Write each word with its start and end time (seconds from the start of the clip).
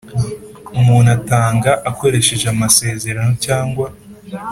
umuntu 0.79 1.09
atanga 1.17 1.71
akoresheje 1.89 2.45
amasezerano 2.49 3.31
cyangwa 3.45 3.87